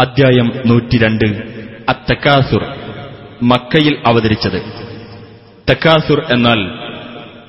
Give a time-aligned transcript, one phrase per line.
[0.00, 1.26] അദ്ധ്യായം നൂറ്റിരണ്ട്.
[1.88, 2.64] അത്തക്കാസുർ
[3.42, 4.62] മക്കയിൽ അവതരിച്ചത്.
[5.70, 6.90] തക്കാസുർ എന്നാൽ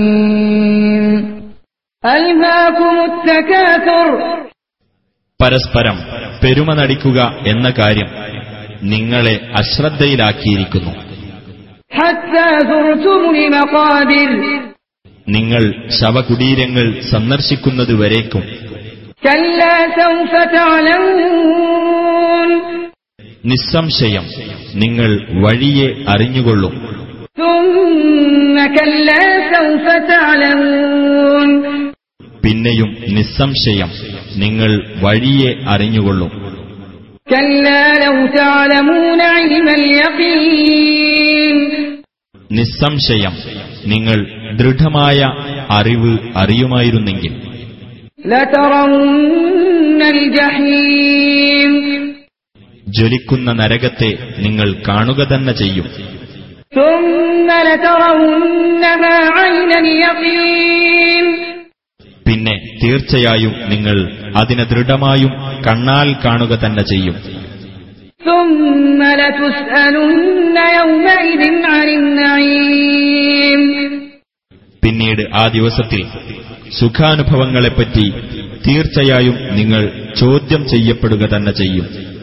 [3.28, 4.20] തകാസുർ
[5.42, 8.08] പരസ്പരം പെരുമ നടിക്കുക എന്ന കാര്യം
[8.82, 10.90] നിങ്ങളെ അശ്രദ്ധയിലാക്കിയിരിക്കുന്നു.
[15.28, 18.42] നിങ്ങൾ ശവകുടീരങ്ങൾ സന്ദർശിക്കുന്നതുവരേക്കും.
[23.44, 24.24] നിസ്സംശയം
[24.74, 26.98] നിങ്ങൾ വഴിയെ അറിഞ്ഞുകൊള്ളും
[30.50, 31.87] ും.
[32.47, 33.91] പിന്നെയും നിസ്സംശയം
[34.43, 34.71] നിങ്ങൾ
[35.03, 36.31] വഴിയെ അറിഞ്ഞുകൊള്ളും
[37.27, 41.57] كلا لو تعلمون علم اليقين
[42.49, 43.35] നിസ്സംശയം
[43.85, 44.17] നിങ്ങൾ
[44.59, 45.19] ദൃഢമായ
[45.71, 47.33] അറിവ് അറിയുമായിരുന്നെങ്കിൽ
[48.25, 51.71] لترون الجحيم
[52.87, 54.11] ജ്വലിക്കുന്ന നരകത്തെ
[54.45, 55.87] നിങ്ങൾ കാണുക തന്നെ ചെയ്യും
[56.73, 60.86] ثم لترونها عين اليقين പിന്നെ
[62.82, 63.96] തീർച്ചയായും നിങ്ങൾ
[64.36, 65.30] അതിനെ ദൃഢമായും
[65.66, 67.16] കണ്ണാൽ കാണുക തന്നെ ചെയ്യും.
[74.82, 76.04] പിന്നീട് ആ ദിവസത്തിൽ
[76.80, 78.12] സുഖാനുഭവങ്ങളെപ്പറ്റി
[78.68, 82.17] തീർച്ചയായും നിങ്ങൾ ചോദ്യം ചെയ്യപ്പെടുക തന്നെ ചെയ്യും.